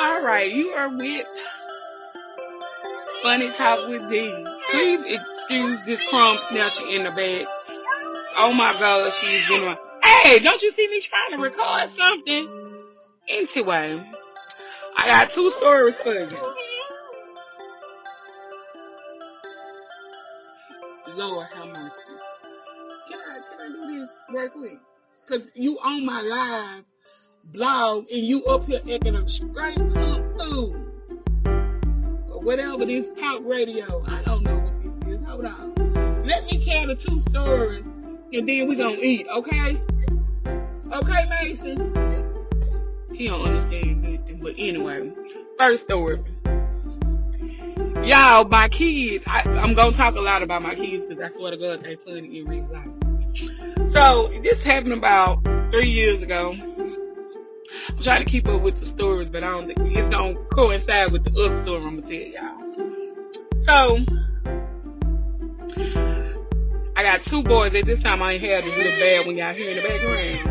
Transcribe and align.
All 0.00 0.22
right, 0.22 0.50
you 0.50 0.70
are 0.70 0.88
with 0.88 1.26
Funny 3.22 3.48
Talk 3.52 3.88
with 3.88 4.10
D. 4.10 4.28
Please 4.70 5.00
excuse 5.06 5.84
this 5.84 6.08
crumb 6.08 6.36
snatcher 6.48 6.88
in 6.88 7.04
the 7.04 7.12
bed. 7.12 7.46
Oh 8.36 8.52
my 8.52 8.72
God, 8.72 9.12
she's 9.20 9.48
on. 9.52 9.76
Hey, 10.02 10.40
don't 10.40 10.60
you 10.62 10.72
see 10.72 10.88
me 10.88 11.00
trying 11.00 11.36
to 11.36 11.42
record 11.42 11.90
something? 11.96 12.84
Anyway, 13.28 14.02
I 14.96 15.06
got 15.06 15.30
two 15.30 15.52
stories 15.52 15.96
for 15.96 16.12
you. 16.12 16.28
Lord 21.16 21.46
have 21.54 21.68
mercy. 21.68 21.94
I, 23.06 23.38
can 23.48 23.60
I 23.60 23.68
do 23.68 24.00
this 24.00 24.10
right 24.34 24.50
quick? 24.50 24.78
Cause 25.28 25.50
you 25.54 25.78
on 25.78 26.04
my 26.04 26.20
live 26.20 26.84
blog 27.52 28.06
and 28.10 28.22
you 28.22 28.44
up 28.46 28.66
here 28.66 28.80
acting 28.92 29.16
a 29.16 29.28
straight 29.28 29.76
pump 29.76 30.38
fool. 30.38 30.76
Or 32.28 32.40
whatever 32.40 32.84
this 32.84 33.06
talk 33.18 33.42
radio. 33.44 34.04
I 34.06 34.22
don't 34.22 34.42
know 34.42 34.58
what 34.58 34.82
this 34.82 35.14
is. 35.14 35.26
Hold 35.26 35.44
on. 35.44 36.24
Let 36.24 36.44
me 36.46 36.64
tell 36.64 36.86
the 36.86 36.94
two 36.94 37.20
stories 37.20 37.84
and 38.32 38.48
then 38.48 38.68
we 38.68 38.76
gonna 38.76 38.96
eat, 39.00 39.26
okay? 39.28 39.80
Okay, 40.92 41.28
Mason? 41.28 41.94
He 43.12 43.28
don't 43.28 43.42
understand 43.42 44.02
nothing. 44.02 44.40
But 44.42 44.54
anyway, 44.58 45.12
first 45.58 45.84
story. 45.84 46.20
Y'all, 48.04 48.44
my 48.44 48.68
kids, 48.68 49.24
I, 49.26 49.42
I'm 49.42 49.74
gonna 49.74 49.96
talk 49.96 50.14
a 50.16 50.20
lot 50.20 50.42
about 50.42 50.62
my 50.62 50.74
kids 50.74 51.06
because 51.06 51.18
that's 51.18 51.38
what 51.38 51.52
a 51.52 51.56
girl 51.56 51.78
they 51.78 51.96
funny 51.96 52.40
in 52.40 52.46
real 52.46 52.68
life. 52.72 53.92
So, 53.92 54.32
this 54.42 54.62
happened 54.62 54.92
about 54.92 55.42
three 55.70 55.88
years 55.88 56.22
ago. 56.22 56.54
I'm 57.88 58.02
trying 58.02 58.24
to 58.24 58.30
keep 58.30 58.48
up 58.48 58.62
with 58.62 58.78
the 58.78 58.86
stories, 58.86 59.28
but 59.30 59.44
I 59.44 59.50
don't 59.50 59.66
think 59.66 59.78
it's 59.96 60.08
gonna 60.08 60.34
coincide 60.52 61.12
with 61.12 61.24
the 61.24 61.32
other 61.42 61.62
story 61.62 61.84
I'm 61.84 62.00
gonna 62.00 62.08
tell 62.08 62.14
y'all. 62.14 62.62
So, 63.64 63.98
I 66.96 67.02
got 67.02 67.22
two 67.22 67.42
boys. 67.42 67.74
At 67.74 67.84
this 67.86 68.00
time, 68.00 68.22
I 68.22 68.32
ain't 68.32 68.42
had 68.42 68.64
this 68.64 68.76
little 68.76 68.92
bad 68.92 69.26
when 69.26 69.36
y'all 69.36 69.54
hear 69.54 69.70
in 69.70 69.76
the 69.76 69.82
background. 69.88 70.50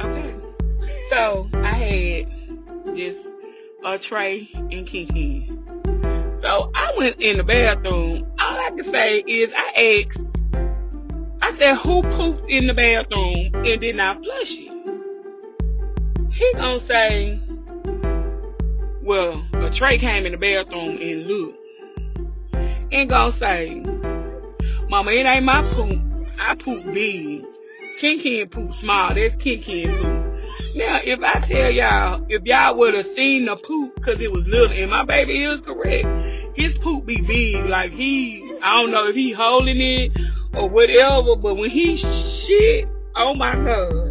Okay. 0.00 0.34
So, 1.10 1.48
I 1.54 1.74
had 1.74 2.26
this, 2.94 3.16
uh, 3.84 3.98
Trey 3.98 4.48
and 4.54 4.86
Kiki. 4.86 5.50
So 6.42 6.70
I 6.74 6.94
went 6.96 7.20
in 7.20 7.36
the 7.36 7.44
bathroom. 7.44 8.26
All 8.40 8.58
I 8.58 8.70
can 8.70 8.82
say 8.82 9.20
is 9.20 9.52
I 9.56 10.06
asked, 10.08 10.18
I 11.40 11.56
said, 11.56 11.76
who 11.76 12.02
pooped 12.02 12.48
in 12.48 12.66
the 12.66 12.74
bathroom 12.74 13.52
and 13.54 13.80
did 13.80 13.94
not 13.94 14.24
flush 14.24 14.58
it? 14.58 14.71
He 16.42 16.52
gonna 16.54 16.80
say, 16.80 17.38
well, 19.00 19.46
a 19.52 19.70
Trey 19.70 19.96
came 19.98 20.26
in 20.26 20.32
the 20.32 20.38
bathroom 20.38 20.98
and 21.00 21.26
looked. 21.28 21.56
And 22.90 23.08
gonna 23.08 23.32
say, 23.32 23.80
Mama, 24.88 25.12
it 25.12 25.24
ain't 25.24 25.44
my 25.44 25.62
poop. 25.72 26.00
I 26.40 26.56
poop 26.56 26.84
big. 26.86 27.44
Ken 28.00 28.18
Ken 28.18 28.48
poop 28.48 28.74
small. 28.74 29.14
That's 29.14 29.36
Ken 29.36 29.62
Ken 29.62 29.94
poop. 29.96 30.74
Now, 30.74 31.00
if 31.04 31.20
I 31.22 31.38
tell 31.38 31.70
y'all, 31.70 32.26
if 32.28 32.42
y'all 32.42 32.76
would 32.76 32.94
have 32.94 33.06
seen 33.06 33.44
the 33.44 33.54
poop, 33.54 34.02
cause 34.02 34.20
it 34.20 34.32
was 34.32 34.48
little, 34.48 34.76
and 34.76 34.90
my 34.90 35.04
baby 35.04 35.44
is 35.44 35.60
correct, 35.60 36.08
his 36.56 36.76
poop 36.78 37.06
be 37.06 37.20
big. 37.20 37.66
Like 37.66 37.92
he, 37.92 38.42
I 38.64 38.82
don't 38.82 38.90
know 38.90 39.06
if 39.06 39.14
he 39.14 39.30
holding 39.30 39.80
it 39.80 40.18
or 40.56 40.68
whatever, 40.68 41.36
but 41.36 41.54
when 41.54 41.70
he 41.70 41.96
shit, 41.96 42.88
oh 43.14 43.32
my 43.32 43.54
gosh, 43.54 44.01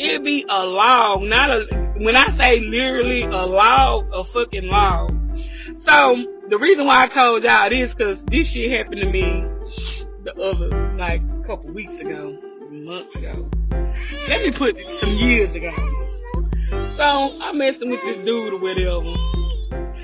it 0.00 0.24
be 0.24 0.44
a 0.48 0.66
log, 0.66 1.22
not 1.22 1.50
a, 1.50 1.94
when 1.98 2.16
I 2.16 2.30
say 2.30 2.60
literally 2.60 3.22
a 3.22 3.46
log, 3.46 4.08
a 4.12 4.24
fucking 4.24 4.66
log. 4.66 5.16
So, 5.78 6.24
the 6.48 6.58
reason 6.58 6.86
why 6.86 7.04
I 7.04 7.06
told 7.08 7.44
y'all 7.44 7.70
this, 7.70 7.94
cause 7.94 8.24
this 8.24 8.50
shit 8.50 8.70
happened 8.70 9.02
to 9.02 9.10
me 9.10 9.44
the 10.24 10.34
other, 10.36 10.96
like, 10.96 11.22
couple 11.44 11.70
weeks 11.72 11.98
ago, 11.98 12.38
months 12.70 13.16
ago. 13.16 13.48
Let 14.28 14.42
me 14.42 14.52
put 14.52 14.78
some 14.78 15.10
years 15.10 15.54
ago. 15.54 15.72
So 16.96 17.38
I'm 17.40 17.58
messing 17.58 17.90
with 17.90 18.00
this 18.02 18.24
dude 18.24 18.52
or 18.52 18.58
whatever. 18.58 19.14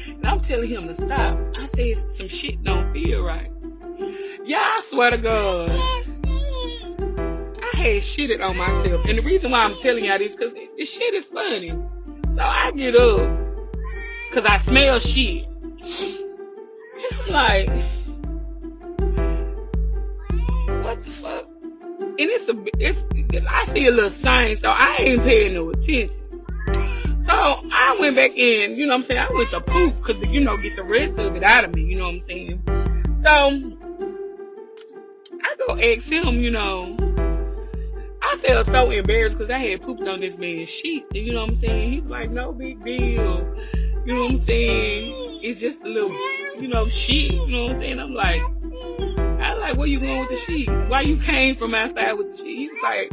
And 0.09 0.27
I'm 0.27 0.41
telling 0.41 0.69
him 0.69 0.89
to 0.89 0.95
stop. 0.97 1.39
I 1.57 1.69
said 1.77 2.11
some 2.11 2.29
shit 2.29 2.65
don't 2.65 2.93
feel 2.93 3.23
right. 3.23 3.53
Yeah, 4.45 4.59
I 4.59 4.83
swear 4.91 5.11
to 5.11 5.19
God. 5.19 5.96
I 7.77 7.79
had 7.79 8.03
shitted 8.03 8.43
on 8.43 8.57
myself. 8.57 9.05
And 9.05 9.19
the 9.19 9.23
reason 9.23 9.51
why 9.51 9.63
I'm 9.63 9.75
telling 9.75 10.07
y'all 10.07 10.19
this 10.19 10.35
cause 10.35 10.55
this 10.79 10.91
shit 10.91 11.13
is 11.13 11.27
funny. 11.27 11.75
So 12.35 12.41
I 12.41 12.71
get 12.71 12.97
up. 12.97 13.19
Cause 14.33 14.47
I 14.47 14.59
smell 14.59 14.99
shit. 14.99 15.47
Like, 17.29 17.69
what 20.83 21.05
the 21.05 21.11
fuck? 21.21 21.49
And 22.01 22.19
it's 22.19 22.49
a, 22.49 22.55
it's, 22.79 23.45
I 23.49 23.67
see 23.67 23.87
a 23.87 23.91
little 23.91 24.11
sign, 24.11 24.57
so 24.57 24.71
I 24.71 24.97
ain't 25.01 25.23
paying 25.23 25.55
no 25.55 25.71
attention. 25.71 26.11
So 27.25 27.33
I 27.33 27.97
went 28.01 28.17
back 28.17 28.33
in, 28.37 28.77
you 28.77 28.87
know 28.87 28.95
what 28.95 29.03
I'm 29.03 29.07
saying? 29.07 29.21
I 29.21 29.33
went 29.33 29.51
to 29.51 29.61
poop, 29.61 30.03
cause, 30.03 30.17
you 30.29 30.41
know, 30.41 30.57
get 30.57 30.77
the 30.77 30.85
rest 30.85 31.13
of 31.19 31.37
it 31.37 31.43
out 31.43 31.65
of 31.65 31.75
me, 31.75 31.83
you 31.83 31.99
know 31.99 32.05
what 32.05 32.15
I'm 32.15 32.23
saying? 32.23 32.63
So, 33.21 33.31
I 35.43 35.57
go 35.67 35.79
ask 35.79 36.05
him, 36.05 36.37
you 36.37 36.51
know, 36.51 36.97
I 38.37 38.39
felt 38.39 38.67
so 38.67 38.91
embarrassed 38.91 39.39
cause 39.39 39.49
I 39.49 39.57
had 39.57 39.81
pooped 39.81 40.07
on 40.07 40.21
this 40.21 40.37
man's 40.37 40.69
sheet, 40.69 41.07
you 41.15 41.33
know 41.33 41.41
what 41.45 41.53
I'm 41.53 41.57
saying? 41.57 41.93
He's 41.93 42.05
like, 42.05 42.31
no 42.31 42.53
big 42.53 42.85
deal. 42.85 43.57
You 44.05 44.15
know 44.15 44.23
what 44.25 44.31
I'm 44.33 44.41
saying? 44.41 45.41
It's 45.43 45.59
just 45.59 45.81
a 45.81 45.89
little, 45.89 46.15
you 46.61 46.69
know, 46.69 46.87
sheet, 46.87 47.33
you 47.33 47.53
know 47.53 47.63
what 47.65 47.73
I'm 47.77 47.81
saying? 47.81 47.99
I'm 47.99 48.13
like, 48.13 48.43
I 49.41 49.55
like, 49.55 49.79
where 49.79 49.87
you 49.87 50.01
going 50.01 50.21
with 50.21 50.29
the 50.29 50.37
sheet? 50.37 50.69
Why 50.69 51.01
you 51.01 51.19
came 51.23 51.57
from 51.57 51.75
outside 51.75 52.13
with 52.13 52.33
the 52.33 52.37
sheet? 52.37 52.71
He's 52.71 52.83
like, 52.83 53.11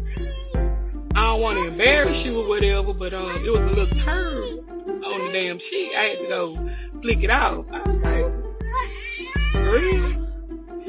I 1.15 1.21
don't 1.21 1.39
want 1.39 1.57
to 1.57 1.67
embarrass 1.67 2.25
you 2.25 2.41
or 2.41 2.49
whatever, 2.49 2.93
but 2.93 3.13
um, 3.13 3.31
it 3.45 3.49
was 3.49 3.61
a 3.61 3.73
little 3.73 3.95
turd 3.95 4.59
on 5.05 5.25
the 5.25 5.29
damn 5.31 5.59
sheet. 5.59 5.95
I 5.95 6.01
had 6.01 6.17
to 6.19 6.27
go 6.27 6.69
flick 7.01 7.23
it 7.23 7.29
off. 7.29 7.65
I 7.71 7.89
was 7.89 8.03
like? 8.03 8.25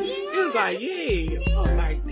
He 0.04 0.38
was 0.40 0.54
like, 0.54 0.80
yeah. 0.80 1.38
I 1.56 1.60
was 1.60 1.76
like. 1.76 2.03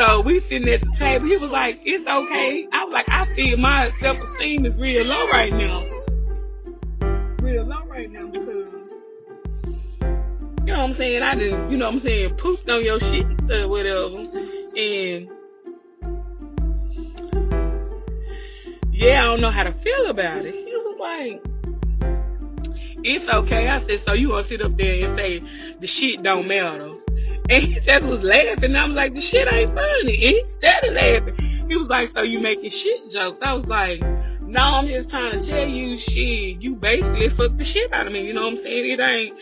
So 0.00 0.22
we 0.22 0.40
sitting 0.40 0.66
at 0.66 0.80
the 0.80 0.90
table. 0.96 1.26
He 1.26 1.36
was 1.36 1.50
like, 1.50 1.80
it's 1.84 2.06
okay. 2.06 2.66
I 2.72 2.84
was 2.84 2.92
like, 2.94 3.10
I 3.10 3.34
feel 3.34 3.58
my 3.58 3.90
self-esteem 3.90 4.64
is 4.64 4.78
real 4.78 5.04
low 5.04 5.28
right 5.28 5.52
now. 5.52 5.82
Real 7.42 7.64
low 7.66 7.84
right 7.84 8.10
now 8.10 8.28
because 8.28 8.72
you 10.00 10.64
know 10.64 10.78
what 10.78 10.78
I'm 10.78 10.94
saying? 10.94 11.22
I 11.22 11.34
didn't, 11.34 11.70
you 11.70 11.76
know 11.76 11.84
what 11.84 11.96
I'm 11.96 12.00
saying, 12.00 12.34
pooped 12.36 12.70
on 12.70 12.82
your 12.82 12.98
shit 12.98 13.26
or 13.50 13.68
whatever. 13.68 14.20
And 14.74 15.28
yeah, 18.90 19.20
I 19.20 19.24
don't 19.24 19.42
know 19.42 19.50
how 19.50 19.64
to 19.64 19.72
feel 19.72 20.06
about 20.06 20.46
it. 20.46 20.54
He 20.54 20.64
was 20.64 20.96
like, 20.98 21.44
it's 23.04 23.28
okay. 23.28 23.68
I 23.68 23.82
said, 23.82 24.00
so 24.00 24.14
you 24.14 24.28
gonna 24.28 24.48
sit 24.48 24.62
up 24.62 24.78
there 24.78 25.04
and 25.04 25.14
say 25.14 25.42
the 25.78 25.86
shit 25.86 26.22
don't 26.22 26.48
matter. 26.48 26.94
And 27.50 27.64
he 27.64 27.80
just 27.80 28.04
was 28.04 28.22
laughing. 28.22 28.76
I'm 28.76 28.94
like, 28.94 29.14
the 29.14 29.20
shit 29.20 29.52
ain't 29.52 29.74
funny. 29.74 30.12
And 30.12 30.36
he 30.36 30.44
started 30.46 30.94
laughing. 30.94 31.66
He 31.68 31.76
was 31.76 31.88
like, 31.88 32.10
so 32.10 32.22
you 32.22 32.38
making 32.40 32.70
shit 32.70 33.10
jokes? 33.10 33.40
I 33.42 33.54
was 33.54 33.66
like, 33.66 34.00
no, 34.40 34.60
I'm 34.60 34.86
just 34.86 35.10
trying 35.10 35.38
to 35.38 35.44
tell 35.44 35.66
you 35.66 35.98
shit. 35.98 36.62
You 36.62 36.76
basically 36.76 37.28
fucked 37.28 37.58
the 37.58 37.64
shit 37.64 37.92
out 37.92 38.06
of 38.06 38.12
me. 38.12 38.26
You 38.26 38.34
know 38.34 38.42
what 38.42 38.52
I'm 38.52 38.56
saying? 38.58 38.90
It 38.90 39.00
ain't 39.00 39.36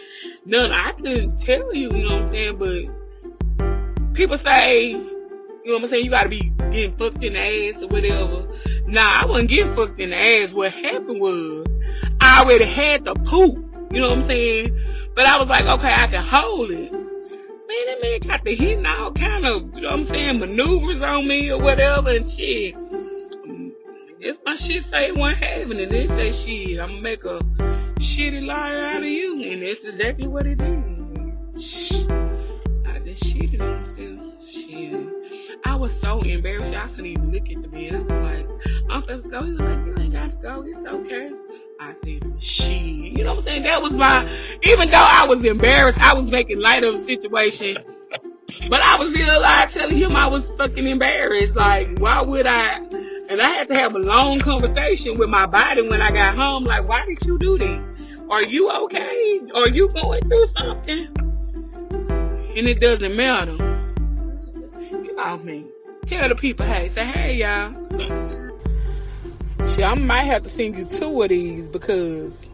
none 0.47 0.73
I 0.73 0.93
couldn't 0.93 1.39
tell 1.39 1.75
you, 1.75 1.91
you 1.91 2.09
know 2.09 2.17
what 2.17 2.25
I'm 2.25 2.31
saying? 2.31 2.57
But 2.59 4.15
people 4.15 4.39
say, 4.39 4.89
you 4.89 4.99
know 5.67 5.75
what 5.75 5.85
I'm 5.85 5.91
saying, 5.91 6.05
you 6.05 6.11
gotta 6.11 6.31
be 6.31 6.53
getting 6.71 6.97
fucked 6.97 7.23
in 7.23 7.35
the 7.35 7.39
ass 7.39 7.83
or 7.83 7.89
whatever. 7.89 8.49
Nah, 8.87 9.23
I 9.23 9.27
wasn't 9.27 9.51
getting 9.51 9.75
fucked 9.75 10.01
in 10.01 10.11
the 10.11 10.17
ass. 10.17 10.51
What 10.51 10.73
happened 10.73 11.21
was 11.21 11.67
I 12.21 12.43
already 12.43 12.65
had 12.65 13.05
the 13.05 13.15
poop. 13.15 13.65
You 13.91 14.01
know 14.01 14.11
what 14.11 14.19
I'm 14.19 14.27
saying? 14.27 14.79
But 15.15 15.27
I 15.27 15.39
was 15.39 15.49
like, 15.49 15.67
okay, 15.67 15.93
I 15.93 16.07
can 16.07 16.23
hold 16.23 16.71
it. 16.71 16.98
Man, 17.69 17.87
that 17.87 18.01
man 18.01 18.21
got 18.21 18.45
the 18.45 18.55
hitting 18.55 18.87
all 18.87 19.13
kind 19.13 19.45
of, 19.45 19.75
you 19.75 19.83
know 19.83 19.91
what 19.91 19.99
I'm 19.99 20.05
saying, 20.07 20.39
maneuvers 20.39 21.03
on 21.03 21.29
me 21.29 21.51
or 21.51 21.59
whatever 21.59 22.09
and 22.09 22.27
shit. 22.27 22.75
It's 24.21 24.39
my 24.47 24.57
shit 24.57 24.87
say 24.87 25.13
wasn't 25.13 25.45
having 25.45 25.79
it. 25.79 25.91
They 25.91 26.07
say 26.07 26.33
shit, 26.33 26.81
I'm 26.81 26.89
gonna 26.89 27.03
make 27.03 27.25
a 27.27 27.41
shitty 28.01 28.47
liar 28.47 28.87
out 28.87 29.03
of 29.03 29.09
you. 29.09 29.43
And 29.43 29.63
that's 29.63 29.85
exactly 29.85 30.27
what 30.27 30.47
it 30.47 30.63
is. 30.63 31.63
Shh. 31.63 32.05
I 32.87 33.01
just 33.01 33.25
shitted 33.25 33.61
on 33.61 33.83
myself. 33.83 34.51
Shit. 34.51 35.61
I 35.67 35.75
was 35.75 35.93
so 36.01 36.23
embarrassed. 36.23 36.73
I 36.73 36.89
couldn't 36.89 37.05
even 37.05 37.33
look 37.33 37.51
at 37.51 37.61
the 37.61 37.69
man. 37.69 37.97
I 37.97 37.99
was 38.01 38.23
like, 38.23 38.49
I'm 38.89 39.03
supposed 39.03 39.25
to 39.25 39.29
go. 39.29 39.43
He 39.45 39.51
was 39.51 39.61
like, 39.61 39.98
go. 40.43 40.65
It's 40.67 40.81
okay. 40.81 41.31
I 41.81 41.95
said, 42.05 42.43
she. 42.43 43.15
You 43.17 43.25
know 43.25 43.31
what 43.31 43.39
I'm 43.39 43.45
saying? 43.45 43.63
That 43.63 43.83
was 43.83 43.93
my, 43.93 44.29
even 44.63 44.89
though 44.89 44.97
I 44.97 45.27
was 45.29 45.45
embarrassed, 45.45 46.01
I 46.01 46.15
was 46.15 46.31
making 46.31 46.61
light 46.61 46.85
of 46.85 46.95
the 46.95 47.01
situation. 47.01 47.79
But 48.69 48.81
I 48.81 48.99
was 48.99 49.11
real 49.13 49.41
live 49.41 49.73
telling 49.73 49.97
him 49.97 50.17
I 50.17 50.27
was 50.27 50.51
fucking 50.53 50.87
embarrassed. 50.87 51.55
Like, 51.55 51.99
why 51.99 52.23
would 52.23 52.47
I? 52.47 52.79
And 53.29 53.43
I 53.43 53.49
had 53.51 53.69
to 53.69 53.75
have 53.75 53.95
a 53.95 53.99
long 53.99 54.41
conversation 54.41 55.19
with 55.19 55.29
my 55.29 55.47
body 55.47 55.83
when 55.83 56.01
I 56.01 56.11
got 56.11 56.35
home. 56.35 56.65
Like, 56.65 56.89
why 56.89 57.05
did 57.07 57.19
you 57.27 57.39
do 57.39 57.59
that? 57.59 58.27
Are 58.31 58.43
you 58.43 58.71
okay? 58.85 59.41
Are 59.55 59.69
you 59.69 59.89
going 59.93 60.29
through 60.29 60.47
something? 60.49 61.09
And 62.57 62.67
it 62.67 62.81
doesn't 62.81 63.15
matter. 63.15 63.57
Get 65.03 65.19
off 65.19 65.45
me. 65.45 65.67
Tell 66.07 66.29
the 66.29 66.35
people, 66.35 66.67
hey, 66.67 66.89
say, 66.89 67.05
hey, 67.05 67.35
y'all. 67.37 68.48
Shit, 69.79 69.87
I 69.87 69.95
might 69.95 70.25
have 70.25 70.43
to 70.43 70.49
send 70.49 70.77
you 70.77 70.85
two 70.87 71.23
of 71.23 71.29
these 71.29 71.69
because 71.69 72.45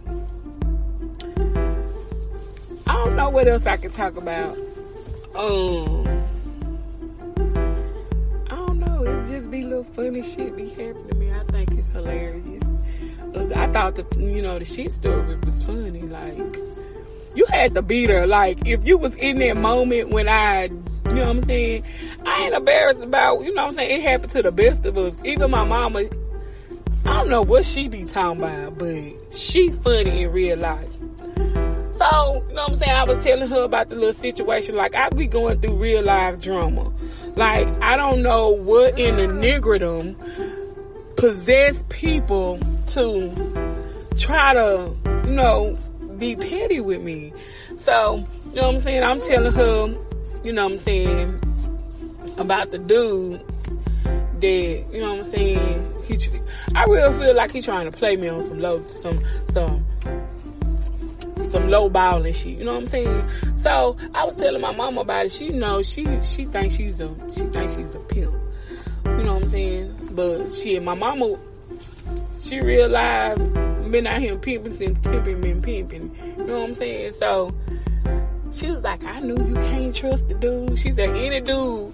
I 2.86 2.92
don't 2.92 3.16
know 3.16 3.30
what 3.30 3.48
else 3.48 3.64
I 3.64 3.78
can 3.78 3.90
talk 3.90 4.18
about. 4.18 4.58
Um, 5.34 6.06
I 8.50 8.56
don't 8.56 8.78
know. 8.78 9.04
It 9.04 9.26
just 9.26 9.50
be 9.50 9.62
little 9.62 9.84
funny 9.84 10.22
shit 10.22 10.54
be 10.54 10.68
happening 10.68 11.08
to 11.08 11.16
me. 11.16 11.32
I 11.32 11.42
think 11.44 11.70
it's 11.70 11.90
hilarious. 11.92 12.62
I 13.56 13.68
thought 13.68 13.94
the 13.94 14.04
you 14.18 14.42
know 14.42 14.58
the 14.58 14.66
shit 14.66 14.92
story 14.92 15.36
was 15.46 15.62
funny. 15.62 16.02
Like 16.02 16.58
you 17.34 17.46
had 17.48 17.72
to 17.72 17.80
beat 17.80 18.10
her. 18.10 18.26
Like 18.26 18.66
if 18.66 18.86
you 18.86 18.98
was 18.98 19.16
in 19.16 19.38
that 19.38 19.56
moment 19.56 20.10
when 20.10 20.28
I, 20.28 20.64
you 20.64 21.14
know 21.14 21.24
what 21.24 21.36
I'm 21.36 21.44
saying, 21.44 21.84
I 22.26 22.44
ain't 22.44 22.54
embarrassed 22.54 23.02
about. 23.02 23.40
You 23.40 23.54
know 23.54 23.62
what 23.62 23.68
I'm 23.68 23.76
saying. 23.78 23.98
It 23.98 24.02
happened 24.02 24.32
to 24.32 24.42
the 24.42 24.52
best 24.52 24.84
of 24.84 24.98
us. 24.98 25.16
Even 25.24 25.50
my 25.50 25.64
mama. 25.64 26.02
I 27.06 27.12
don't 27.12 27.28
know 27.28 27.42
what 27.42 27.64
she 27.64 27.88
be 27.88 28.04
talking 28.04 28.42
about, 28.42 28.78
but 28.78 29.34
she's 29.34 29.76
funny 29.78 30.22
in 30.22 30.32
real 30.32 30.58
life. 30.58 30.90
So, 31.96 32.44
you 32.48 32.54
know 32.54 32.62
what 32.62 32.72
I'm 32.72 32.74
saying? 32.76 32.92
I 32.92 33.04
was 33.04 33.22
telling 33.22 33.48
her 33.48 33.62
about 33.62 33.88
the 33.88 33.94
little 33.94 34.12
situation. 34.12 34.74
Like, 34.74 34.94
I 34.94 35.10
be 35.10 35.26
going 35.26 35.60
through 35.60 35.74
real 35.74 36.02
life 36.02 36.40
drama. 36.40 36.92
Like, 37.36 37.68
I 37.82 37.96
don't 37.96 38.22
know 38.22 38.50
what 38.50 38.98
in 38.98 39.16
the 39.16 39.32
niggerdom 39.32 40.16
possess 41.16 41.84
people 41.88 42.58
to 42.88 43.30
try 44.16 44.54
to, 44.54 44.94
you 45.26 45.32
know, 45.32 45.78
be 46.18 46.36
petty 46.36 46.80
with 46.80 47.02
me. 47.02 47.32
So, 47.80 48.26
you 48.46 48.54
know 48.56 48.66
what 48.68 48.74
I'm 48.76 48.80
saying? 48.80 49.02
I'm 49.02 49.20
telling 49.20 49.52
her, 49.52 49.96
you 50.42 50.52
know 50.52 50.64
what 50.64 50.72
I'm 50.72 50.78
saying, 50.78 51.40
about 52.38 52.70
the 52.70 52.78
dude 52.78 53.40
that, 54.44 54.92
you 54.92 55.00
know 55.00 55.10
what 55.10 55.18
I'm 55.18 55.24
saying, 55.24 55.92
he, 56.06 56.18
I 56.74 56.84
really 56.84 57.18
feel 57.18 57.34
like 57.34 57.50
he's 57.50 57.64
trying 57.64 57.90
to 57.90 57.96
play 57.96 58.16
me 58.16 58.28
on 58.28 58.42
some 58.42 58.60
low, 58.60 58.86
some, 58.88 59.20
some, 59.50 59.84
some 61.48 61.68
low 61.68 61.88
ball 61.88 62.24
and 62.24 62.34
shit. 62.34 62.58
You 62.58 62.64
know 62.64 62.74
what 62.74 62.82
I'm 62.82 62.88
saying? 62.88 63.24
So 63.56 63.96
I 64.14 64.24
was 64.24 64.36
telling 64.36 64.60
my 64.60 64.72
mama 64.72 65.00
about 65.00 65.26
it. 65.26 65.32
She 65.32 65.48
knows 65.50 65.88
she 65.88 66.04
she 66.22 66.44
thinks 66.44 66.76
she's 66.76 67.00
a 67.00 67.08
she 67.32 67.42
thinks 67.44 67.76
she's 67.76 67.94
a 67.94 68.00
pimp. 68.00 68.34
You 69.04 69.24
know 69.24 69.34
what 69.34 69.42
I'm 69.44 69.48
saying? 69.48 70.10
But 70.12 70.52
shit, 70.52 70.82
my 70.82 70.94
mama 70.94 71.38
she 72.40 72.60
realized 72.60 73.40
been 73.90 74.06
out 74.06 74.20
here 74.20 74.36
pimping 74.36 74.82
and 74.82 75.02
pimping 75.02 75.44
and 75.44 75.62
pimping. 75.62 76.16
You 76.36 76.44
know 76.44 76.60
what 76.60 76.68
I'm 76.70 76.74
saying? 76.74 77.12
So 77.12 77.54
she 78.52 78.70
was 78.70 78.82
like, 78.82 79.04
I 79.04 79.20
knew 79.20 79.36
you 79.36 79.54
can't 79.54 79.94
trust 79.94 80.28
the 80.28 80.34
dude. 80.34 80.78
She 80.78 80.90
said, 80.90 81.10
any 81.10 81.40
dude 81.40 81.92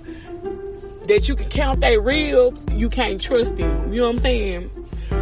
that 1.10 1.28
you 1.28 1.34
can 1.34 1.48
count 1.48 1.80
their 1.80 2.00
ribs, 2.00 2.64
you 2.70 2.88
can't 2.88 3.20
trust 3.20 3.56
them. 3.56 3.92
You 3.92 4.02
know 4.02 4.06
what 4.06 4.14
I'm 4.14 4.20
saying? 4.20 4.70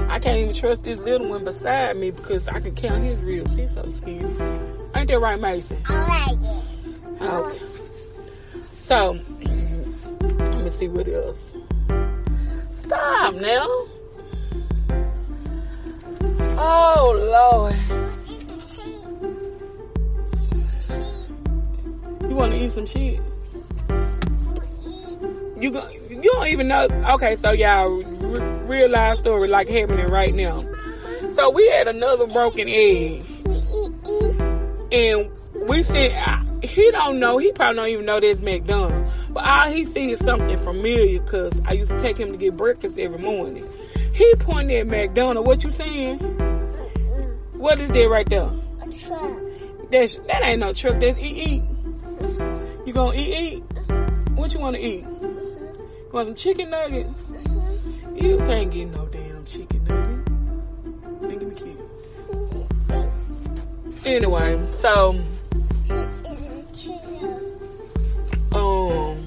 I 0.08 0.18
can't 0.18 0.36
even 0.38 0.52
trust 0.52 0.84
this 0.84 0.98
little 0.98 1.28
one 1.28 1.44
beside 1.44 1.96
me 1.96 2.10
because 2.10 2.46
I 2.46 2.60
can 2.60 2.74
count 2.74 3.02
his 3.02 3.18
ribs. 3.20 3.56
He's 3.56 3.72
so 3.72 3.88
skinny. 3.88 4.28
Ain't 4.94 5.08
that 5.08 5.18
right, 5.18 5.40
Mason? 5.40 5.78
I 5.86 6.28
like 6.28 6.38
it. 6.42 7.22
Okay. 7.22 7.64
So, 8.82 9.18
let 9.40 10.62
me 10.62 10.70
see 10.70 10.88
what 10.88 11.08
else. 11.08 11.54
Stop 12.74 13.34
now. 13.36 13.66
Oh, 16.60 17.14
Lord. 17.32 17.74
You 22.28 22.36
want 22.36 22.52
to 22.52 22.58
eat 22.58 22.72
some 22.72 22.84
shit? 22.84 23.20
You 25.60 25.72
go, 25.72 25.88
you 26.08 26.22
don't 26.22 26.48
even 26.48 26.68
know. 26.68 26.86
Okay, 27.14 27.34
so 27.36 27.50
y'all, 27.50 27.88
real 27.88 28.88
life 28.88 29.18
story 29.18 29.48
like 29.48 29.68
happening 29.68 30.06
right 30.06 30.32
now. 30.32 30.64
So 31.34 31.50
we 31.50 31.68
had 31.70 31.88
another 31.88 32.26
broken 32.26 32.68
egg, 32.68 33.24
and 34.92 35.30
we 35.68 35.82
said 35.82 36.12
he 36.62 36.90
don't 36.92 37.18
know. 37.18 37.38
He 37.38 37.52
probably 37.52 37.76
don't 37.76 37.88
even 37.88 38.04
know 38.04 38.20
this 38.20 38.40
McDonald's, 38.40 39.12
but 39.30 39.44
all 39.44 39.68
he 39.68 39.84
sees 39.84 40.20
is 40.20 40.24
something 40.24 40.58
familiar 40.58 41.20
because 41.20 41.52
I 41.64 41.72
used 41.72 41.90
to 41.90 41.98
take 41.98 42.16
him 42.16 42.30
to 42.30 42.36
get 42.36 42.56
breakfast 42.56 42.98
every 42.98 43.18
morning. 43.18 43.68
He 44.14 44.34
pointed 44.36 44.78
at 44.78 44.86
McDonald's. 44.86 45.46
What 45.46 45.64
you 45.64 45.70
saying? 45.70 46.18
What 47.54 47.80
is 47.80 47.88
that 47.88 48.08
right 48.08 48.28
there? 48.28 48.48
A 48.82 48.92
truck. 48.92 49.40
That's, 49.90 50.16
that 50.28 50.42
ain't 50.44 50.60
no 50.60 50.72
truck. 50.72 51.00
That's 51.00 51.18
eat 51.18 51.36
eat. 51.48 51.62
You 52.86 52.92
gonna 52.92 53.16
eat 53.16 53.34
eat? 53.34 53.60
What 54.34 54.54
you 54.54 54.60
wanna 54.60 54.78
eat? 54.78 55.04
Want 56.10 56.28
some 56.28 56.34
chicken 56.36 56.70
nuggets? 56.70 57.10
You 58.14 58.38
can't 58.38 58.70
get 58.70 58.86
no 58.86 59.04
damn 59.06 59.44
chicken 59.44 59.84
nugget. 59.84 60.24
Give 61.30 61.42
me 61.42 61.54
kid. 61.54 61.76
Anyway, 64.06 64.62
so 64.72 65.20
um 68.52 69.26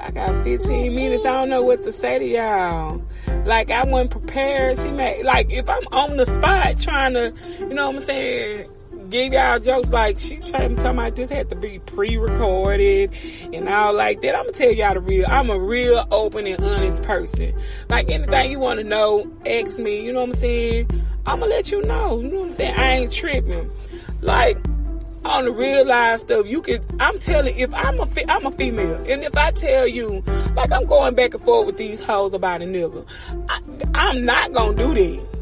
I 0.00 0.10
got 0.14 0.44
15 0.44 0.94
minutes. 0.94 1.26
I 1.26 1.32
don't 1.32 1.48
know 1.48 1.62
what 1.62 1.82
to 1.82 1.92
say 1.92 2.20
to 2.20 2.24
y'all. 2.24 3.02
Like 3.46 3.72
I 3.72 3.84
wasn't 3.84 4.12
prepared. 4.12 4.78
She 4.78 4.92
made 4.92 5.24
like 5.24 5.50
if 5.50 5.68
I'm 5.68 5.88
on 5.90 6.16
the 6.16 6.24
spot 6.24 6.78
trying 6.78 7.14
to, 7.14 7.34
you 7.58 7.74
know 7.74 7.88
what 7.88 7.96
I'm 7.96 8.02
saying, 8.02 8.70
give 9.06 9.32
y'all 9.32 9.58
jokes 9.58 9.88
like 9.88 10.18
she's 10.18 10.48
trying 10.50 10.76
to 10.76 10.82
tell 10.82 10.92
me 10.92 11.10
this 11.10 11.30
had 11.30 11.48
to 11.50 11.56
be 11.56 11.78
pre-recorded 11.80 13.10
and 13.52 13.68
all 13.68 13.94
like 13.94 14.20
that. 14.22 14.34
I'm 14.34 14.44
gonna 14.44 14.52
tell 14.52 14.72
y'all 14.72 14.94
the 14.94 15.00
real. 15.00 15.26
I'm 15.28 15.50
a 15.50 15.58
real 15.58 16.06
open 16.10 16.46
and 16.46 16.62
honest 16.62 17.02
person. 17.02 17.54
Like 17.88 18.10
anything 18.10 18.50
you 18.50 18.58
want 18.58 18.80
to 18.80 18.84
know, 18.84 19.30
ask 19.46 19.78
me. 19.78 20.04
You 20.04 20.12
know 20.12 20.22
what 20.22 20.30
I'm 20.30 20.36
saying? 20.36 21.02
I'm 21.26 21.40
gonna 21.40 21.50
let 21.50 21.70
you 21.70 21.82
know. 21.82 22.20
You 22.20 22.28
know 22.28 22.40
what 22.40 22.50
I'm 22.50 22.56
saying? 22.56 22.74
I 22.76 22.92
ain't 22.98 23.12
tripping. 23.12 23.70
Like 24.20 24.58
on 25.24 25.44
the 25.44 25.52
real 25.52 25.86
life 25.86 26.20
stuff, 26.20 26.48
you 26.48 26.62
can. 26.62 26.82
I'm 27.00 27.18
telling. 27.18 27.56
If 27.58 27.72
I'm 27.74 27.98
a, 27.98 28.08
I'm 28.28 28.46
a 28.46 28.50
female, 28.50 28.96
and 29.08 29.22
if 29.24 29.36
I 29.36 29.50
tell 29.50 29.86
you, 29.86 30.22
like 30.54 30.72
I'm 30.72 30.86
going 30.86 31.14
back 31.14 31.34
and 31.34 31.42
forth 31.44 31.66
with 31.66 31.76
these 31.76 32.04
hoes 32.04 32.34
about 32.34 32.62
a 32.62 32.64
nigga, 32.64 33.06
I, 33.48 33.60
I'm 33.94 34.24
not 34.24 34.52
gonna 34.52 34.76
do 34.76 34.94
that. 34.94 35.36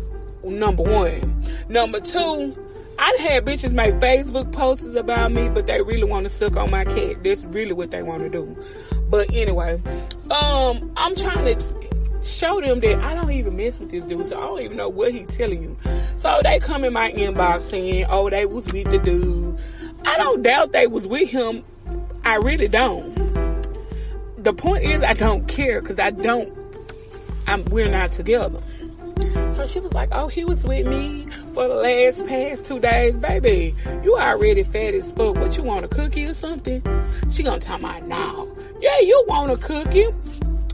Number 0.44 0.82
one. 0.82 1.44
Number 1.68 2.00
two. 2.00 2.56
I 2.98 3.16
had 3.20 3.44
bitches 3.44 3.72
make 3.72 3.94
Facebook 3.94 4.52
posts 4.52 4.94
about 4.94 5.32
me, 5.32 5.48
but 5.48 5.66
they 5.66 5.82
really 5.82 6.04
want 6.04 6.24
to 6.24 6.30
suck 6.30 6.56
on 6.56 6.70
my 6.70 6.84
cat. 6.84 7.22
That's 7.24 7.44
really 7.46 7.72
what 7.72 7.90
they 7.90 8.02
want 8.02 8.22
to 8.22 8.28
do. 8.28 8.56
But 9.10 9.32
anyway, 9.32 9.80
um, 10.30 10.92
I'm 10.96 11.14
trying 11.16 11.56
to 11.56 11.84
show 12.22 12.60
them 12.60 12.80
that 12.80 12.98
I 12.98 13.14
don't 13.14 13.30
even 13.32 13.56
mess 13.56 13.78
with 13.78 13.90
this 13.90 14.04
dude, 14.04 14.28
so 14.28 14.38
I 14.38 14.42
don't 14.42 14.62
even 14.62 14.76
know 14.76 14.88
what 14.88 15.12
he's 15.12 15.36
telling 15.36 15.62
you. 15.62 15.76
So 16.18 16.40
they 16.42 16.58
come 16.58 16.84
in 16.84 16.92
my 16.92 17.10
inbox 17.12 17.62
saying, 17.62 18.06
"Oh, 18.08 18.30
they 18.30 18.46
was 18.46 18.66
with 18.72 18.90
the 18.90 18.98
dude." 18.98 19.58
I 20.04 20.16
don't 20.16 20.42
doubt 20.42 20.72
they 20.72 20.86
was 20.86 21.06
with 21.06 21.30
him. 21.30 21.64
I 22.24 22.36
really 22.36 22.68
don't. 22.68 23.14
The 24.42 24.52
point 24.52 24.84
is, 24.84 25.02
I 25.02 25.14
don't 25.14 25.46
care 25.48 25.80
because 25.80 25.98
I 25.98 26.10
don't. 26.10 26.52
I'm 27.46 27.64
we're 27.66 27.90
not 27.90 28.12
together. 28.12 28.60
So 29.54 29.66
she 29.66 29.80
was 29.80 29.92
like, 29.92 30.08
"Oh, 30.12 30.28
he 30.28 30.44
was 30.44 30.64
with 30.64 30.86
me 30.86 31.26
for 31.52 31.68
the 31.68 31.74
last 31.74 32.26
past 32.26 32.64
two 32.64 32.80
days, 32.80 33.16
baby. 33.16 33.74
You 34.02 34.16
already 34.16 34.62
fat 34.62 34.94
as 34.94 35.12
fuck. 35.12 35.36
What 35.36 35.56
you 35.56 35.62
want 35.62 35.84
a 35.84 35.88
cookie 35.88 36.26
or 36.26 36.34
something?" 36.34 36.82
She 37.30 37.42
gonna 37.42 37.60
tell 37.60 37.78
my 37.78 38.00
now. 38.00 38.48
Yeah, 38.80 38.98
you 39.00 39.24
want 39.28 39.52
a 39.52 39.56
cookie? 39.56 40.08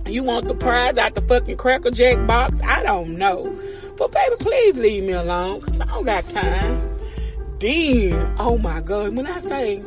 You 0.07 0.23
want 0.23 0.49
the 0.49 0.55
prize 0.55 0.97
out 0.97 1.15
the 1.15 1.21
fucking 1.23 1.57
Cracker 1.57 1.91
Jack 1.91 2.27
box? 2.27 2.57
I 2.65 2.83
don't 2.83 3.17
know. 3.19 3.55
But 3.97 4.13
baby, 4.13 4.35
please 4.39 4.79
leave 4.79 5.05
me 5.05 5.13
alone 5.13 5.61
because 5.61 5.81
I 5.81 5.85
don't 5.85 6.05
got 6.05 6.29
time. 6.29 6.99
Then, 7.59 8.35
oh 8.39 8.57
my 8.57 8.81
God, 8.81 9.15
when 9.15 9.27
I 9.27 9.39
say, 9.41 9.83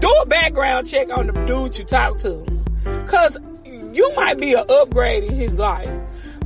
do 0.00 0.10
a 0.22 0.26
background 0.26 0.88
check 0.88 1.16
on 1.16 1.28
the 1.28 1.32
dude 1.46 1.78
you 1.78 1.84
talk 1.84 2.18
to. 2.18 2.44
Because 2.82 3.38
you 3.92 4.12
might 4.16 4.38
be 4.38 4.54
an 4.54 4.64
upgrade 4.68 5.24
in 5.24 5.34
his 5.34 5.54
life. 5.54 5.88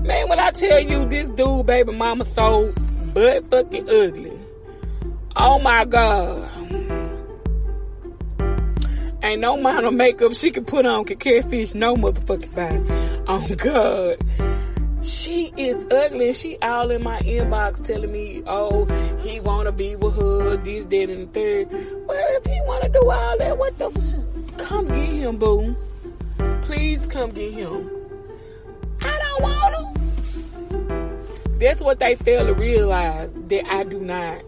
Man, 0.02 0.28
when 0.28 0.38
I 0.40 0.50
tell 0.50 0.80
you 0.80 1.04
this 1.06 1.28
dude, 1.30 1.66
baby 1.66 1.92
mama, 1.92 2.24
so 2.24 2.72
butt 3.14 3.50
fucking 3.50 3.88
ugly. 3.88 4.38
Oh 5.36 5.58
my 5.58 5.84
God. 5.84 6.48
Ain't 9.22 9.40
no 9.40 9.58
amount 9.58 9.84
of 9.84 9.94
makeup 9.94 10.34
she 10.34 10.50
can 10.50 10.64
put 10.64 10.86
on 10.86 11.04
can 11.04 11.18
catfish 11.18 11.74
no 11.74 11.96
motherfucking 11.96 12.54
body. 12.54 12.84
Oh 13.26 13.46
God. 13.56 14.16
She 15.02 15.52
is 15.56 15.86
ugly 15.92 16.32
she 16.32 16.58
all 16.58 16.90
in 16.90 17.02
my 17.02 17.18
inbox 17.20 17.84
telling 17.84 18.10
me, 18.10 18.42
oh, 18.46 18.84
he 19.20 19.40
wanna 19.40 19.72
be 19.72 19.96
with 19.96 20.16
her, 20.16 20.56
this, 20.56 20.84
that, 20.86 21.10
and 21.10 21.32
the 21.32 21.40
third. 21.40 21.68
Well, 22.06 22.26
if 22.36 22.46
he 22.46 22.60
wanna 22.64 22.88
do 22.88 23.10
all 23.10 23.38
that, 23.38 23.58
what 23.58 23.78
the 23.78 23.86
f- 23.86 24.66
Come 24.66 24.86
get 24.88 25.10
him, 25.10 25.36
boo. 25.36 25.76
Please 26.62 27.06
come 27.06 27.30
get 27.30 27.52
him. 27.52 27.90
I 29.00 29.18
don't 29.18 29.42
want 29.42 29.76
them. 29.76 29.77
That's 31.58 31.80
what 31.80 31.98
they 31.98 32.14
fail 32.14 32.46
to 32.46 32.54
realize 32.54 33.32
that 33.32 33.66
I 33.66 33.84
do 33.84 33.98
not 34.00 34.42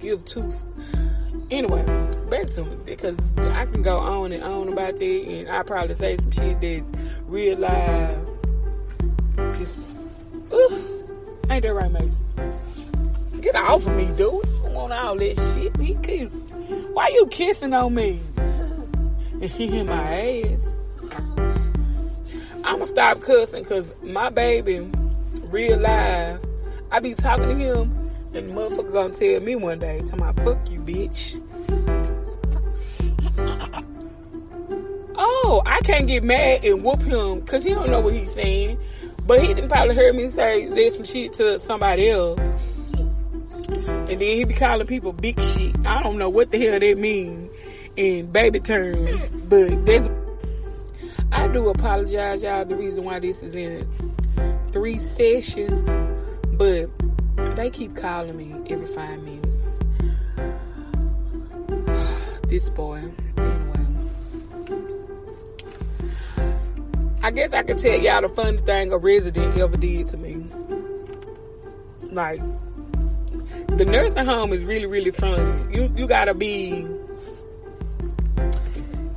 give 0.00 0.24
two. 0.24 0.52
Anyway, 1.50 1.84
back 2.30 2.46
to 2.46 2.64
me 2.64 2.76
because 2.84 3.16
I 3.36 3.66
can 3.66 3.82
go 3.82 3.98
on 3.98 4.32
and 4.32 4.42
on 4.42 4.68
about 4.72 4.98
that, 4.98 5.04
and 5.04 5.48
I 5.50 5.62
probably 5.62 5.94
say 5.94 6.16
some 6.16 6.30
shit 6.30 6.60
that's 6.60 6.88
real 7.26 7.58
live. 7.58 8.28
Just, 9.36 9.98
ooh, 10.52 11.06
ain't 11.50 11.62
that 11.62 11.74
right, 11.74 11.92
Mason? 11.92 12.16
Get 13.42 13.54
off 13.54 13.86
of 13.86 13.94
me, 13.94 14.06
dude. 14.16 14.18
I 14.18 14.62
don't 14.62 14.74
want 14.74 14.92
all 14.92 15.16
that 15.16 15.54
shit. 15.54 15.76
He 15.76 15.94
could. 15.94 16.32
Why 16.94 17.08
you 17.08 17.26
kissing 17.26 17.74
on 17.74 17.94
me? 17.94 18.18
And 18.38 19.60
in 19.60 19.86
my 19.86 20.20
ass. 20.20 20.66
I'ma 22.64 22.86
stop 22.86 23.20
cussing 23.20 23.62
because 23.62 23.92
my 24.02 24.30
baby, 24.30 24.90
real 25.44 25.78
live, 25.78 26.45
I 26.90 27.00
be 27.00 27.14
talking 27.14 27.48
to 27.48 27.54
him 27.54 28.06
and 28.32 28.50
the 28.50 28.52
motherfucker 28.52 28.92
gonna 28.92 29.14
tell 29.14 29.40
me 29.40 29.56
one 29.56 29.78
day, 29.78 30.02
tell 30.06 30.18
my 30.18 30.32
fuck 30.32 30.70
you, 30.70 30.80
bitch. 30.80 31.40
Oh, 35.18 35.62
I 35.64 35.80
can't 35.80 36.06
get 36.06 36.22
mad 36.22 36.64
and 36.64 36.84
whoop 36.84 37.00
him 37.02 37.40
because 37.40 37.62
he 37.62 37.70
don't 37.70 37.90
know 37.90 38.00
what 38.00 38.12
he's 38.14 38.32
saying. 38.32 38.78
But 39.26 39.40
he 39.40 39.48
didn't 39.48 39.68
probably 39.68 39.94
hear 39.94 40.12
me 40.12 40.28
say 40.28 40.66
there's 40.66 40.96
some 40.96 41.04
shit 41.04 41.32
to 41.34 41.58
somebody 41.58 42.10
else. 42.10 42.40
And 43.68 44.08
then 44.08 44.20
he 44.20 44.44
be 44.44 44.54
calling 44.54 44.86
people 44.86 45.12
big 45.12 45.40
shit. 45.40 45.74
I 45.86 46.02
don't 46.02 46.18
know 46.18 46.28
what 46.28 46.50
the 46.50 46.64
hell 46.64 46.78
that 46.78 46.98
mean 46.98 47.50
in 47.96 48.30
baby 48.30 48.60
terms. 48.60 49.24
But 49.48 49.84
that's 49.86 50.08
I 51.32 51.48
do 51.48 51.68
apologize, 51.68 52.42
y'all, 52.42 52.64
the 52.64 52.76
reason 52.76 53.04
why 53.04 53.18
this 53.18 53.42
is 53.42 53.54
in 53.54 53.88
three 54.72 54.98
sessions. 54.98 55.88
But 56.56 56.88
they 57.54 57.68
keep 57.68 57.94
calling 57.94 58.36
me 58.36 58.54
every 58.70 58.86
five 58.86 59.22
minutes. 59.22 59.46
this 62.48 62.70
boy. 62.70 63.02
Anyway. 63.36 63.86
I 67.22 67.30
guess 67.30 67.52
I 67.52 67.62
can 67.62 67.76
tell 67.76 68.00
y'all 68.00 68.22
the 68.22 68.30
funny 68.30 68.56
thing 68.58 68.90
a 68.92 68.96
resident 68.98 69.58
ever 69.58 69.76
did 69.76 70.08
to 70.08 70.16
me. 70.16 70.46
Like, 72.10 72.40
the 73.68 73.84
nursing 73.84 74.24
home 74.24 74.54
is 74.54 74.64
really, 74.64 74.86
really 74.86 75.10
funny. 75.10 75.76
You 75.76 75.92
you 75.94 76.06
gotta 76.06 76.32
be 76.32 76.86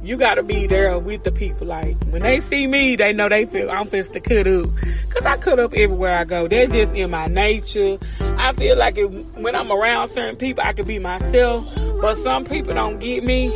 you 0.10 0.18
gotta 0.18 0.42
be 0.42 0.66
there 0.66 0.98
with 0.98 1.24
the 1.24 1.32
people. 1.32 1.68
Like 1.68 1.96
when 2.06 2.24
they 2.24 2.40
see 2.40 2.66
me, 2.66 2.96
they 2.96 3.14
know 3.14 3.30
they 3.30 3.46
feel 3.46 3.70
I'm 3.70 3.86
supposed 3.86 4.14
to 4.14 4.20
cut 4.20 4.48
up. 4.48 4.68
Cause 5.10 5.24
I 5.24 5.38
cut 5.38 5.60
up 5.60 5.76
everywhere 5.76 6.18
I 6.18 6.24
go. 6.24 6.48
That's 6.48 6.72
just 6.74 6.96
in 6.96 7.12
my 7.12 7.28
nature. 7.28 8.00
I 8.20 8.54
feel 8.54 8.76
like 8.76 8.98
if, 8.98 9.12
when 9.36 9.56
I'm 9.56 9.72
around 9.72 10.10
certain 10.10 10.36
people, 10.36 10.64
I 10.66 10.74
can 10.74 10.88
be 10.88 10.98
myself. 10.98 11.72
But 12.02 12.16
some 12.16 12.44
people 12.44 12.74
don't 12.74 12.98
get 12.98 13.24
me. 13.24 13.50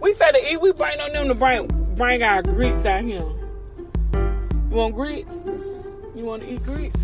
We 0.00 0.14
finna 0.14 0.50
eat. 0.50 0.60
We 0.60 0.72
bring 0.72 1.00
on 1.00 1.12
them 1.12 1.28
to 1.28 1.36
bring 1.36 1.68
bring 1.94 2.24
our 2.24 2.42
grits 2.42 2.84
out 2.84 3.04
here. 3.04 3.20
You 3.20 4.76
want 4.76 4.96
grits? 4.96 5.32
You 6.16 6.24
want 6.24 6.42
to 6.42 6.52
eat 6.52 6.64
grits? 6.64 6.98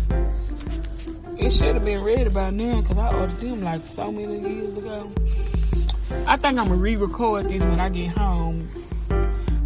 It 1.37 1.51
should 1.51 1.75
have 1.75 1.85
been 1.85 2.03
ready 2.03 2.29
by 2.29 2.49
now 2.49 2.81
because 2.81 2.97
I 2.97 3.13
ordered 3.15 3.39
them 3.39 3.63
like 3.63 3.79
so 3.85 4.11
many 4.11 4.39
years 4.39 4.75
ago. 4.75 5.09
I 6.27 6.37
think 6.37 6.57
I'm 6.59 6.67
gonna 6.67 6.75
re-record 6.75 7.49
this 7.49 7.63
when 7.63 7.79
I 7.79 7.89
get 7.89 8.09
home 8.09 8.67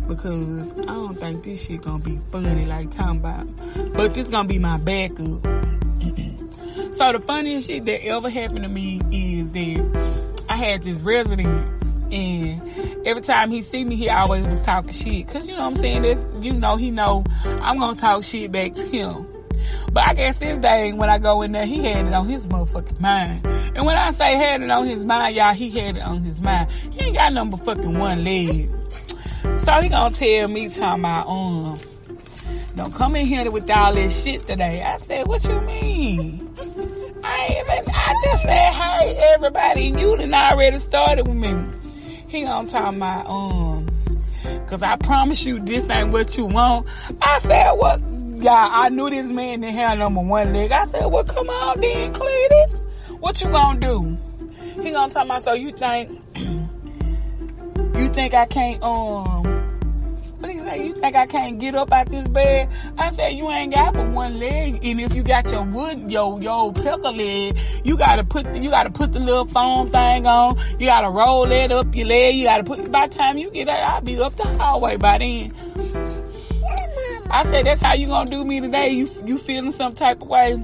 because 0.08 0.74
I 0.74 0.86
don't 0.86 1.16
think 1.16 1.44
this 1.44 1.66
shit 1.66 1.82
gonna 1.82 2.04
be 2.04 2.20
funny 2.32 2.66
like 2.66 2.92
talking 2.92 3.18
about. 3.18 3.48
But 3.94 4.14
this 4.14 4.28
gonna 4.28 4.48
be 4.48 4.60
my 4.60 4.78
backup. 4.78 5.44
so 6.96 7.14
the 7.14 7.22
funniest 7.26 7.68
shit 7.68 7.86
that 7.86 8.06
ever 8.06 8.30
happened 8.30 8.64
to 8.64 8.70
me 8.70 9.02
is 9.12 9.52
that 9.52 10.46
I 10.50 10.58
had 10.58 10.84
this 10.84 10.98
resident 11.00 11.82
and 12.12 13.08
every 13.08 13.22
time 13.24 13.50
he 13.50 13.62
see 13.62 13.84
me, 13.84 13.96
he 13.96 14.10
always 14.10 14.46
was 14.46 14.62
talking 14.62 14.92
shit. 14.92 15.28
Cause 15.28 15.48
you 15.48 15.56
know 15.56 15.62
what 15.62 15.78
I'm 15.78 15.78
saying? 15.78 16.04
This, 16.04 16.26
you 16.42 16.54
know, 16.54 16.76
he 16.76 16.92
know 16.92 17.24
I'm 17.44 17.80
gonna 17.80 18.00
talk 18.00 18.24
shit 18.24 18.52
back 18.52 18.74
to 18.76 18.86
him. 18.86 19.33
But 19.94 20.08
I 20.08 20.14
guess 20.16 20.38
this 20.38 20.58
day 20.58 20.92
when 20.92 21.10
I 21.10 21.20
go 21.20 21.44
in 21.44 21.52
there, 21.52 21.68
he 21.68 21.84
had 21.86 22.08
it 22.08 22.14
on 22.14 22.28
his 22.28 22.48
motherfucking 22.48 23.00
mind. 23.00 23.46
And 23.76 23.86
when 23.86 23.96
I 23.96 24.12
say 24.12 24.36
had 24.36 24.64
it 24.64 24.72
on 24.72 24.88
his 24.88 25.06
mind, 25.06 25.36
y'all, 25.36 25.54
he 25.54 25.70
had 25.70 25.98
it 25.98 26.02
on 26.02 26.24
his 26.24 26.42
mind. 26.42 26.72
He 26.92 27.06
ain't 27.06 27.16
got 27.16 27.32
number 27.32 27.58
fucking 27.58 27.98
one 27.98 28.24
leg. 28.24 28.72
So 29.64 29.82
he 29.82 29.90
gonna 29.90 30.14
tell 30.14 30.48
me 30.48 30.70
talking 30.70 31.02
about, 31.02 31.28
um, 31.28 31.80
don't 32.76 32.94
come 32.94 33.16
in 33.16 33.28
here 33.28 33.50
with 33.52 33.70
all 33.70 33.94
this 33.94 34.24
shit 34.24 34.42
today. 34.42 34.82
I 34.82 34.98
said, 34.98 35.28
what 35.28 35.44
you 35.44 35.62
mean? 35.62 36.50
I 37.24 37.48
even, 37.52 37.94
I 37.94 38.16
just 38.26 38.44
said, 38.44 38.74
hey, 38.74 39.16
everybody, 39.36 39.86
you 39.86 40.18
done 40.18 40.34
already 40.34 40.80
started 40.80 41.28
with 41.28 41.38
me. 41.38 41.56
He 42.28 42.44
gonna 42.44 42.68
talk 42.68 42.96
my, 42.96 43.24
um, 43.28 43.88
cause 44.66 44.82
I 44.82 44.96
promise 44.96 45.46
you 45.46 45.60
this 45.60 45.88
ain't 45.92 46.12
what 46.12 46.36
you 46.36 46.48
want. 46.48 46.88
I 47.22 47.40
said, 47.40 47.74
what? 47.74 48.02
Yeah, 48.44 48.68
I 48.70 48.90
knew 48.90 49.10
this 49.10 49.28
man 49.28 49.62
didn't 49.62 49.76
have 49.76 49.98
number 50.00 50.20
one 50.20 50.52
leg. 50.52 50.70
I 50.70 50.84
said, 50.84 51.06
well, 51.06 51.24
come 51.24 51.50
on 51.50 51.80
then, 51.80 52.12
Cletus. 52.12 52.78
What 53.22 53.42
you 53.42 53.50
gonna 53.50 53.80
do? 53.80 54.18
He 54.84 54.92
gonna 54.92 55.14
talk 55.14 55.24
about, 55.24 55.46
so 55.46 55.54
you 55.54 55.72
think, 55.72 56.12
you 56.36 58.10
think 58.10 58.34
I 58.34 58.46
can't, 58.46 58.84
um, 58.84 59.46
what 60.40 60.52
he 60.52 60.60
say? 60.60 60.88
You 60.88 60.94
think 60.94 61.16
I 61.16 61.26
can't 61.26 61.58
get 61.58 61.74
up 61.74 61.94
out 61.94 62.10
this 62.10 62.28
bed? 62.28 62.68
I 62.98 63.12
said, 63.12 63.30
you 63.30 63.50
ain't 63.50 63.74
got 63.74 63.94
but 63.94 64.10
one 64.10 64.38
leg. 64.38 64.84
And 64.84 65.00
if 65.00 65.16
you 65.16 65.24
got 65.24 65.50
your 65.50 65.64
wood, 65.64 66.12
your, 66.12 66.42
your 66.42 66.74
picker 66.74 66.98
leg, 66.98 67.58
you 67.86 67.96
gotta 67.96 68.26
put, 68.26 68.52
the, 68.52 68.60
you 68.60 68.70
gotta 68.70 68.92
put 68.92 69.14
the 69.14 69.22
little 69.22 69.46
foam 69.46 69.90
thing 69.90 70.28
on. 70.28 70.60
You 70.80 70.88
gotta 70.88 71.10
roll 71.10 71.50
it 71.50 71.72
up 71.72 71.96
your 71.96 72.08
leg. 72.08 72.36
You 72.36 72.44
gotta 72.44 72.66
put, 72.66 72.92
by 72.92 73.08
the 73.08 73.16
time 73.16 73.38
you 73.38 73.52
get 73.52 73.70
out, 73.70 73.80
I'll 73.80 74.02
be 74.02 74.20
up 74.20 74.36
the 74.36 74.44
hallway 74.44 74.98
by 74.98 75.20
then. 75.20 75.54
I 77.34 77.44
said, 77.46 77.66
that's 77.66 77.82
how 77.82 77.96
you 77.96 78.06
gonna 78.06 78.30
do 78.30 78.46
me 78.46 78.62
today? 78.62 78.90
You, 78.90 79.10
you 79.26 79.40
feeling 79.40 79.72
some 79.72 79.94
type 79.94 80.22
of 80.22 80.28
way? 80.28 80.64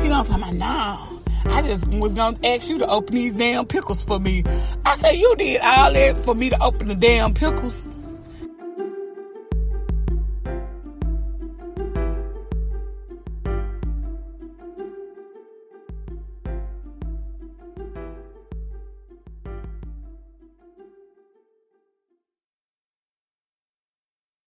He 0.00 0.08
gonna 0.08 0.24
tell 0.24 0.38
me, 0.38 0.52
nah. 0.52 1.08
I 1.46 1.60
just 1.62 1.88
was 1.88 2.14
gonna 2.14 2.38
ask 2.44 2.70
you 2.70 2.78
to 2.78 2.86
open 2.86 3.16
these 3.16 3.34
damn 3.34 3.66
pickles 3.66 4.00
for 4.04 4.20
me. 4.20 4.44
I 4.84 4.96
said, 4.96 5.16
you 5.16 5.34
did 5.34 5.60
all 5.60 5.92
that 5.92 6.18
for 6.18 6.36
me 6.36 6.50
to 6.50 6.62
open 6.62 6.86
the 6.86 6.94
damn 6.94 7.34
pickles. 7.34 7.74